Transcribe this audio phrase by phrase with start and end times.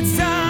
[0.00, 0.49] it's time.